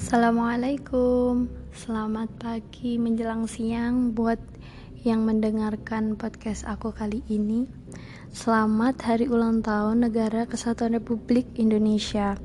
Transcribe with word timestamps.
Assalamualaikum, 0.00 1.52
selamat 1.76 2.32
pagi 2.40 2.96
menjelang 2.96 3.44
siang 3.44 4.16
buat 4.16 4.40
yang 5.04 5.28
mendengarkan 5.28 6.16
podcast 6.16 6.64
aku 6.64 6.88
kali 6.88 7.20
ini. 7.28 7.68
Selamat 8.32 8.96
Hari 8.96 9.28
Ulang 9.28 9.60
Tahun 9.60 10.00
Negara 10.00 10.48
Kesatuan 10.48 10.96
Republik 10.96 11.52
Indonesia. 11.60 12.40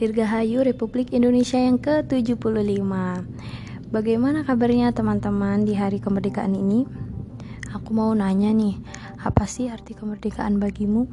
Dirgahayu 0.00 0.64
Republik 0.64 1.12
Indonesia 1.12 1.60
yang 1.60 1.76
ke-75. 1.76 2.64
Bagaimana 3.92 4.40
kabarnya 4.48 4.96
teman-teman 4.96 5.68
di 5.68 5.76
hari 5.76 6.00
kemerdekaan 6.00 6.56
ini? 6.56 6.88
Aku 7.76 7.92
mau 7.92 8.16
nanya 8.16 8.48
nih, 8.48 8.80
apa 9.20 9.44
sih 9.44 9.68
arti 9.68 9.92
kemerdekaan 9.92 10.56
bagimu? 10.56 11.04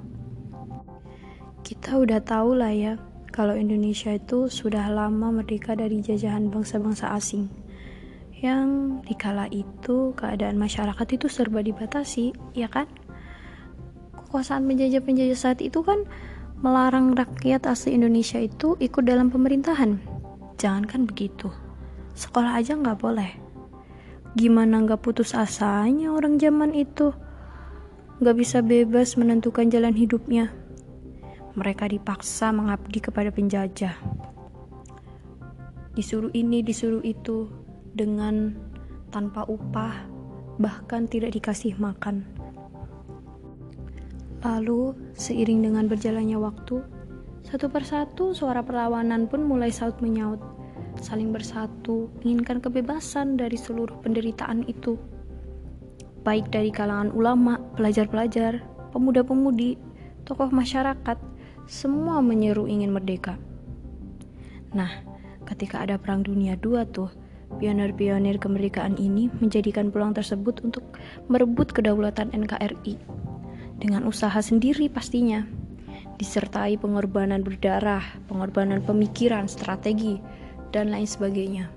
Kita 1.67 1.99
udah 1.99 2.23
tahu 2.23 2.55
lah 2.55 2.71
ya, 2.71 2.95
kalau 3.31 3.55
Indonesia 3.55 4.11
itu 4.11 4.51
sudah 4.51 4.91
lama 4.91 5.31
merdeka 5.31 5.71
dari 5.71 6.03
jajahan 6.03 6.51
bangsa-bangsa 6.51 7.15
asing 7.15 7.47
yang 8.41 8.99
dikala 9.05 9.45
itu 9.53 10.17
keadaan 10.17 10.57
masyarakat 10.57 11.07
itu 11.13 11.29
serba 11.29 11.61
dibatasi, 11.61 12.33
ya 12.57 12.65
kan? 12.67 12.89
Kekuasaan 14.17 14.65
penjajah-penjajah 14.65 15.37
saat 15.37 15.59
itu 15.61 15.85
kan 15.85 16.09
melarang 16.59 17.13
rakyat 17.13 17.69
asli 17.69 17.93
Indonesia 17.93 18.41
itu 18.41 18.73
ikut 18.81 19.05
dalam 19.05 19.29
pemerintahan. 19.29 20.01
Jangankan 20.57 21.05
begitu, 21.05 21.53
sekolah 22.17 22.57
aja 22.57 22.73
nggak 22.73 22.97
boleh. 22.97 23.31
Gimana 24.33 24.81
nggak 24.89 25.05
putus 25.05 25.37
asanya 25.37 26.09
orang 26.09 26.41
zaman 26.41 26.73
itu? 26.73 27.13
Nggak 28.25 28.35
bisa 28.37 28.57
bebas 28.65 29.21
menentukan 29.21 29.69
jalan 29.69 29.93
hidupnya 29.93 30.49
mereka 31.55 31.87
dipaksa 31.87 32.53
mengabdi 32.55 32.99
kepada 33.03 33.29
penjajah. 33.33 33.95
Disuruh 35.91 36.31
ini, 36.31 36.63
disuruh 36.63 37.03
itu 37.03 37.51
dengan 37.91 38.55
tanpa 39.11 39.43
upah, 39.43 40.07
bahkan 40.55 41.03
tidak 41.07 41.35
dikasih 41.35 41.75
makan. 41.75 42.23
Lalu, 44.41 44.95
seiring 45.13 45.67
dengan 45.67 45.85
berjalannya 45.85 46.39
waktu, 46.39 46.81
satu 47.45 47.67
persatu 47.67 48.31
suara 48.31 48.63
perlawanan 48.63 49.27
pun 49.27 49.45
mulai 49.45 49.69
saut 49.69 49.99
menyaut, 49.99 50.39
saling 50.97 51.29
bersatu, 51.29 52.09
inginkan 52.25 52.63
kebebasan 52.63 53.37
dari 53.37 53.59
seluruh 53.59 53.99
penderitaan 54.01 54.65
itu. 54.65 54.97
Baik 56.21 56.49
dari 56.53 56.69
kalangan 56.69 57.11
ulama, 57.13 57.57
pelajar-pelajar, 57.77 58.61
pemuda-pemudi, 58.93 59.77
tokoh 60.25 60.53
masyarakat, 60.53 61.17
semua 61.69 62.21
menyeru 62.23 62.65
ingin 62.65 62.93
merdeka. 62.93 63.37
Nah, 64.71 64.89
ketika 65.45 65.83
ada 65.83 65.99
Perang 65.99 66.23
Dunia 66.23 66.55
II 66.57 66.79
tuh, 66.89 67.11
pionir-pionir 67.59 68.39
kemerdekaan 68.39 68.95
ini 68.95 69.27
menjadikan 69.43 69.91
peluang 69.91 70.15
tersebut 70.15 70.63
untuk 70.63 70.95
merebut 71.27 71.75
kedaulatan 71.75 72.31
NKRI. 72.31 72.95
Dengan 73.81 74.07
usaha 74.07 74.37
sendiri 74.39 74.87
pastinya, 74.87 75.43
disertai 76.21 76.77
pengorbanan 76.77 77.41
berdarah, 77.41 78.05
pengorbanan 78.29 78.79
pemikiran, 78.85 79.49
strategi, 79.49 80.21
dan 80.71 80.93
lain 80.93 81.09
sebagainya. 81.09 81.67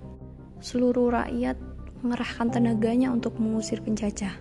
Seluruh 0.61 1.11
rakyat 1.11 1.57
mengerahkan 2.05 2.53
tenaganya 2.53 3.11
untuk 3.11 3.35
mengusir 3.41 3.81
penjajah. 3.81 4.37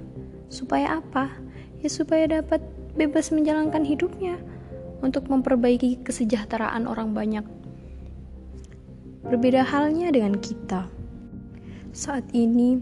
Supaya 0.52 1.00
apa? 1.00 1.32
Ya 1.80 1.90
supaya 1.90 2.28
dapat 2.28 2.62
bebas 2.94 3.32
menjalankan 3.34 3.82
hidupnya 3.88 4.38
untuk 5.04 5.28
memperbaiki 5.28 6.00
kesejahteraan 6.08 6.88
orang 6.88 7.12
banyak. 7.12 7.46
Berbeda 9.28 9.68
halnya 9.68 10.10
dengan 10.16 10.40
kita. 10.40 10.88
Saat 11.92 12.32
ini, 12.32 12.80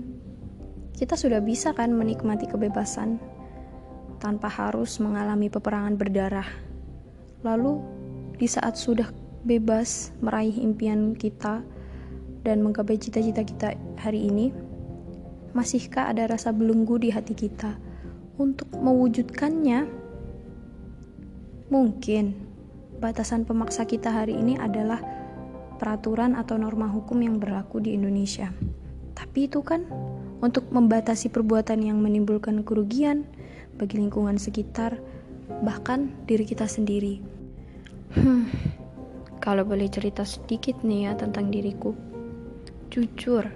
kita 0.94 1.18
sudah 1.18 1.42
bisa 1.42 1.74
kan 1.74 1.90
menikmati 1.98 2.46
kebebasan 2.46 3.18
tanpa 4.22 4.48
harus 4.54 5.02
mengalami 5.02 5.50
peperangan 5.50 5.98
berdarah. 5.98 6.46
Lalu, 7.42 7.82
di 8.38 8.46
saat 8.46 8.78
sudah 8.78 9.10
bebas 9.42 10.14
meraih 10.22 10.54
impian 10.62 11.18
kita 11.18 11.66
dan 12.46 12.62
menggapai 12.62 13.02
cita-cita 13.02 13.42
kita 13.42 13.74
hari 13.98 14.30
ini, 14.30 14.54
masihkah 15.58 16.14
ada 16.14 16.30
rasa 16.30 16.54
belenggu 16.54 17.02
di 17.02 17.10
hati 17.10 17.34
kita 17.34 17.82
untuk 18.38 18.70
mewujudkannya? 18.78 20.01
Mungkin 21.72 22.36
batasan 23.00 23.48
pemaksa 23.48 23.88
kita 23.88 24.12
hari 24.12 24.36
ini 24.36 24.60
adalah 24.60 25.00
peraturan 25.80 26.36
atau 26.36 26.60
norma 26.60 26.92
hukum 26.92 27.24
yang 27.24 27.40
berlaku 27.40 27.80
di 27.80 27.96
Indonesia. 27.96 28.52
Tapi 29.16 29.48
itu 29.48 29.64
kan 29.64 29.88
untuk 30.44 30.68
membatasi 30.68 31.32
perbuatan 31.32 31.80
yang 31.80 32.04
menimbulkan 32.04 32.68
kerugian 32.68 33.24
bagi 33.80 34.04
lingkungan 34.04 34.36
sekitar, 34.36 35.00
bahkan 35.64 36.12
diri 36.28 36.44
kita 36.44 36.68
sendiri. 36.68 37.24
Hmm, 38.20 38.52
kalau 39.40 39.64
boleh 39.64 39.88
cerita 39.88 40.28
sedikit 40.28 40.84
nih 40.84 41.08
ya 41.08 41.12
tentang 41.16 41.56
diriku. 41.56 41.96
Jujur, 42.92 43.48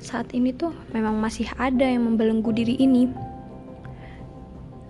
saat 0.00 0.32
ini 0.32 0.56
tuh 0.56 0.72
memang 0.96 1.20
masih 1.20 1.52
ada 1.60 1.84
yang 1.84 2.08
membelenggu 2.08 2.48
diri 2.48 2.80
ini 2.80 3.12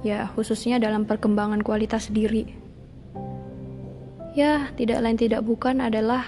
ya 0.02 0.26
khususnya 0.34 0.82
dalam 0.82 1.06
perkembangan 1.06 1.62
kualitas 1.62 2.10
diri. 2.10 2.46
Ya, 4.32 4.72
tidak 4.74 4.98
lain 5.04 5.18
tidak 5.18 5.42
bukan 5.46 5.78
adalah 5.84 6.24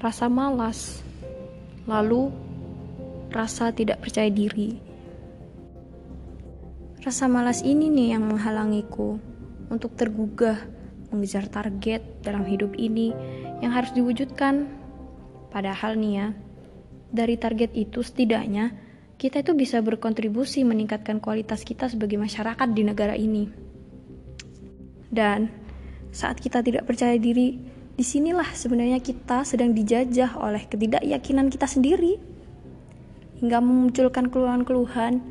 rasa 0.00 0.26
malas, 0.26 1.04
lalu 1.86 2.32
rasa 3.30 3.70
tidak 3.70 4.02
percaya 4.02 4.28
diri. 4.32 4.80
Rasa 7.02 7.26
malas 7.26 7.66
ini 7.66 7.90
nih 7.90 8.14
yang 8.14 8.30
menghalangiku 8.30 9.18
untuk 9.68 9.92
tergugah 9.98 10.58
mengejar 11.12 11.44
target 11.50 12.00
dalam 12.24 12.46
hidup 12.48 12.72
ini 12.78 13.12
yang 13.60 13.74
harus 13.74 13.92
diwujudkan. 13.92 14.70
Padahal 15.52 16.00
nih 16.00 16.12
ya, 16.16 16.26
dari 17.12 17.36
target 17.36 17.76
itu 17.76 18.00
setidaknya 18.00 18.72
kita 19.22 19.38
itu 19.38 19.54
bisa 19.54 19.78
berkontribusi 19.78 20.66
meningkatkan 20.66 21.22
kualitas 21.22 21.62
kita 21.62 21.86
sebagai 21.86 22.18
masyarakat 22.18 22.66
di 22.74 22.82
negara 22.82 23.14
ini. 23.14 23.46
Dan 25.06 25.46
saat 26.10 26.42
kita 26.42 26.58
tidak 26.58 26.90
percaya 26.90 27.14
diri, 27.22 27.54
di 27.94 28.02
sinilah 28.02 28.50
sebenarnya 28.50 28.98
kita 28.98 29.46
sedang 29.46 29.78
dijajah 29.78 30.42
oleh 30.42 30.66
ketidakyakinan 30.66 31.54
kita 31.54 31.70
sendiri, 31.70 32.18
hingga 33.38 33.62
memunculkan 33.62 34.26
keluhan-keluhan 34.26 35.22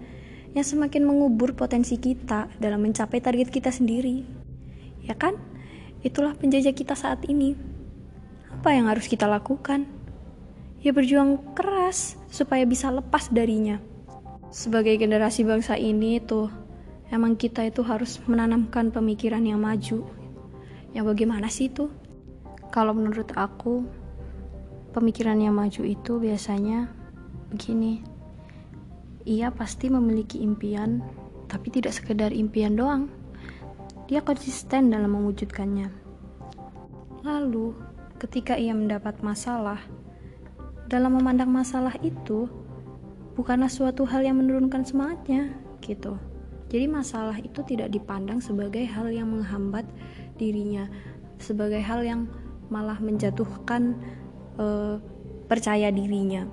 yang 0.55 0.63
semakin 0.63 1.03
mengubur 1.03 1.51
potensi 1.51 1.99
kita 1.99 2.47
dalam 2.63 2.79
mencapai 2.87 3.19
target 3.19 3.51
kita 3.51 3.75
sendiri. 3.75 4.23
Ya 5.03 5.19
kan? 5.19 5.35
Itulah 5.99 6.39
penjajah 6.39 6.71
kita 6.71 6.95
saat 6.95 7.27
ini. 7.27 7.59
Apa 8.55 8.71
yang 8.71 8.87
harus 8.87 9.11
kita 9.11 9.27
lakukan? 9.27 9.83
Ya 10.81 10.89
berjuang 10.89 11.53
keras 11.53 12.17
supaya 12.33 12.65
bisa 12.65 12.89
lepas 12.89 13.29
darinya. 13.29 13.77
Sebagai 14.49 14.97
generasi 14.97 15.45
bangsa 15.45 15.77
ini 15.77 16.17
tuh 16.17 16.49
emang 17.13 17.37
kita 17.37 17.61
itu 17.69 17.85
harus 17.85 18.17
menanamkan 18.25 18.89
pemikiran 18.89 19.45
yang 19.45 19.61
maju. 19.61 20.03
Yang 20.91 21.05
bagaimana 21.05 21.47
sih 21.53 21.69
itu? 21.69 21.87
Kalau 22.73 22.97
menurut 22.97 23.29
aku 23.37 23.85
pemikiran 24.91 25.39
yang 25.39 25.55
maju 25.55 25.85
itu 25.85 26.17
biasanya 26.17 26.91
begini. 27.53 28.03
Ia 29.27 29.53
pasti 29.53 29.85
memiliki 29.87 30.41
impian, 30.41 31.03
tapi 31.45 31.69
tidak 31.69 31.93
sekedar 31.93 32.33
impian 32.33 32.73
doang. 32.73 33.05
Dia 34.09 34.25
konsisten 34.25 34.89
dalam 34.89 35.13
mewujudkannya. 35.13 35.87
Lalu, 37.21 37.77
ketika 38.17 38.57
ia 38.57 38.73
mendapat 38.73 39.21
masalah, 39.21 39.77
dalam 40.91 41.15
memandang 41.15 41.47
masalah 41.47 41.95
itu 42.03 42.51
bukanlah 43.39 43.71
suatu 43.71 44.03
hal 44.03 44.27
yang 44.27 44.43
menurunkan 44.43 44.83
semangatnya 44.83 45.55
gitu. 45.79 46.19
Jadi 46.67 46.87
masalah 46.91 47.39
itu 47.39 47.63
tidak 47.63 47.95
dipandang 47.95 48.43
sebagai 48.43 48.83
hal 48.83 49.07
yang 49.07 49.31
menghambat 49.31 49.87
dirinya, 50.35 50.91
sebagai 51.39 51.79
hal 51.79 52.03
yang 52.03 52.27
malah 52.67 52.99
menjatuhkan 52.99 53.95
uh, 54.59 54.99
percaya 55.47 55.91
dirinya. 55.95 56.43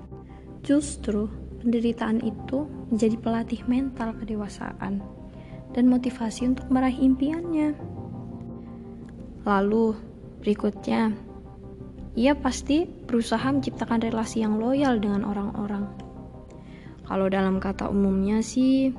Justru 0.63 1.27
penderitaan 1.59 2.23
itu 2.23 2.67
menjadi 2.91 3.15
pelatih 3.19 3.61
mental 3.67 4.15
kedewasaan 4.15 5.03
dan 5.75 5.83
motivasi 5.87 6.47
untuk 6.47 6.67
meraih 6.71 6.95
impiannya. 6.95 7.75
Lalu 9.43 9.95
berikutnya 10.43 11.15
ia 12.19 12.35
pasti 12.35 12.83
berusaha 12.83 13.47
menciptakan 13.47 14.03
relasi 14.03 14.43
yang 14.43 14.59
loyal 14.59 14.99
dengan 14.99 15.23
orang-orang. 15.23 15.87
Kalau 17.07 17.31
dalam 17.31 17.63
kata 17.63 17.87
umumnya 17.87 18.43
sih 18.43 18.91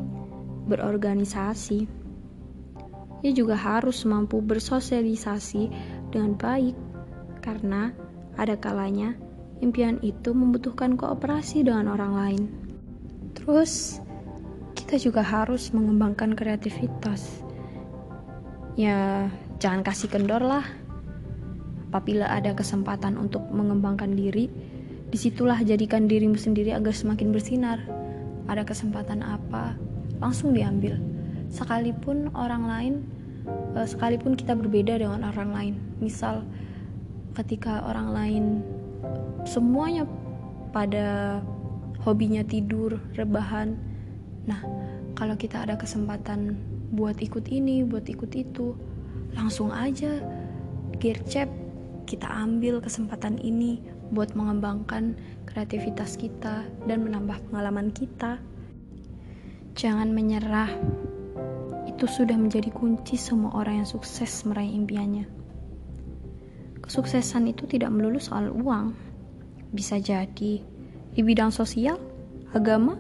berorganisasi. 0.65 1.85
Ia 3.21 3.33
juga 3.37 3.61
harus 3.61 4.09
mampu 4.09 4.41
bersosialisasi 4.41 5.69
dengan 6.09 6.41
baik 6.41 6.73
karena 7.45 7.93
ada 8.41 8.57
kalanya 8.57 9.13
impian 9.61 10.01
itu 10.01 10.33
membutuhkan 10.33 10.97
kooperasi 10.97 11.61
dengan 11.61 11.93
orang 11.93 12.13
lain. 12.17 12.43
Terus, 13.37 14.01
kita 14.73 14.97
juga 14.97 15.21
harus 15.21 15.69
mengembangkan 15.77 16.33
kreativitas. 16.33 17.45
Ya, 18.81 19.29
jangan 19.61 19.85
kasih 19.85 20.09
kendor 20.09 20.41
lah. 20.41 20.80
Apabila 21.91 22.31
ada 22.31 22.55
kesempatan 22.55 23.19
untuk 23.19 23.43
mengembangkan 23.51 24.15
diri, 24.15 24.47
di 25.11 25.19
situlah 25.19 25.59
jadikan 25.67 26.07
dirimu 26.07 26.39
sendiri 26.39 26.71
agar 26.71 26.95
semakin 26.95 27.35
bersinar. 27.35 27.83
Ada 28.47 28.63
kesempatan 28.63 29.27
apa, 29.27 29.75
langsung 30.23 30.55
diambil. 30.55 31.03
Sekalipun 31.51 32.31
orang 32.39 32.63
lain, 32.71 32.95
eh, 33.75 33.87
sekalipun 33.91 34.39
kita 34.39 34.55
berbeda 34.55 35.03
dengan 35.03 35.27
orang 35.27 35.51
lain. 35.51 35.75
Misal, 35.99 36.47
ketika 37.35 37.83
orang 37.91 38.15
lain 38.15 38.45
semuanya 39.43 40.07
pada 40.71 41.43
hobinya 42.07 42.47
tidur, 42.47 43.03
rebahan. 43.19 43.75
Nah, 44.47 44.63
kalau 45.19 45.35
kita 45.35 45.67
ada 45.67 45.75
kesempatan 45.75 46.55
buat 46.95 47.19
ikut 47.19 47.51
ini, 47.51 47.83
buat 47.83 48.07
ikut 48.07 48.31
itu, 48.39 48.79
langsung 49.35 49.75
aja 49.75 50.23
gercep 51.03 51.51
kita 52.11 52.27
ambil 52.27 52.83
kesempatan 52.83 53.39
ini 53.39 53.79
buat 54.11 54.35
mengembangkan 54.35 55.15
kreativitas 55.47 56.19
kita 56.19 56.67
dan 56.91 57.07
menambah 57.07 57.39
pengalaman 57.47 57.95
kita. 57.95 58.43
Jangan 59.79 60.11
menyerah. 60.11 60.75
Itu 61.87 62.11
sudah 62.11 62.35
menjadi 62.35 62.75
kunci 62.75 63.15
semua 63.15 63.55
orang 63.55 63.87
yang 63.87 63.89
sukses 63.89 64.43
meraih 64.43 64.75
impiannya. 64.75 65.31
Kesuksesan 66.83 67.47
itu 67.47 67.71
tidak 67.71 67.95
melulu 67.95 68.19
soal 68.19 68.51
uang. 68.51 68.91
Bisa 69.71 70.03
jadi 70.03 70.59
di 71.15 71.21
bidang 71.23 71.55
sosial, 71.55 72.03
agama, 72.51 72.99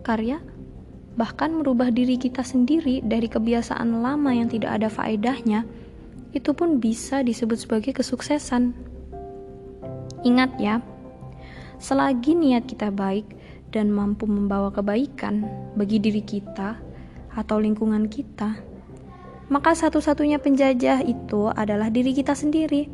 karya, 0.00 0.40
bahkan 1.20 1.52
merubah 1.52 1.92
diri 1.92 2.16
kita 2.16 2.40
sendiri 2.40 3.04
dari 3.04 3.28
kebiasaan 3.28 4.00
lama 4.00 4.32
yang 4.32 4.48
tidak 4.48 4.80
ada 4.80 4.88
faedahnya, 4.88 5.68
itu 6.34 6.50
pun 6.52 6.82
bisa 6.82 7.22
disebut 7.22 7.62
sebagai 7.62 7.94
kesuksesan. 7.94 8.74
Ingat 10.26 10.58
ya, 10.58 10.82
selagi 11.78 12.34
niat 12.34 12.66
kita 12.66 12.90
baik 12.90 13.24
dan 13.70 13.94
mampu 13.94 14.26
membawa 14.26 14.74
kebaikan 14.74 15.46
bagi 15.78 16.02
diri 16.02 16.26
kita 16.26 16.76
atau 17.34 17.56
lingkungan 17.62 18.10
kita, 18.10 18.58
maka 19.48 19.78
satu-satunya 19.78 20.42
penjajah 20.42 21.06
itu 21.06 21.50
adalah 21.54 21.86
diri 21.88 22.10
kita 22.10 22.34
sendiri. 22.34 22.90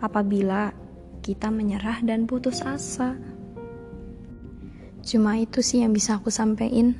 Apabila 0.00 0.72
kita 1.20 1.52
menyerah 1.52 2.00
dan 2.00 2.24
putus 2.24 2.64
asa. 2.64 3.16
Cuma 5.04 5.36
itu 5.36 5.60
sih 5.60 5.84
yang 5.84 5.92
bisa 5.92 6.16
aku 6.16 6.32
sampaikan. 6.32 6.96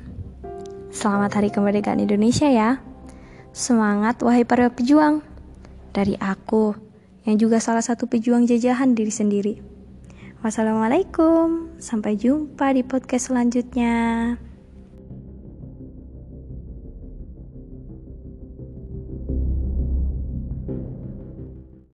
Selamat 0.93 1.41
Hari 1.41 1.49
Kemerdekaan 1.49 2.01
Indonesia 2.01 2.49
ya. 2.49 2.90
Semangat 3.51 4.23
wahai 4.23 4.47
para 4.47 4.71
pejuang. 4.71 5.19
Dari 5.91 6.15
aku 6.19 6.71
yang 7.27 7.35
juga 7.37 7.59
salah 7.59 7.83
satu 7.83 8.07
pejuang 8.07 8.47
jajahan 8.47 8.95
diri 8.95 9.11
sendiri. 9.11 9.53
Wassalamualaikum. 10.41 11.77
Sampai 11.77 12.17
jumpa 12.17 12.73
di 12.73 12.81
podcast 12.81 13.29
selanjutnya. 13.29 14.35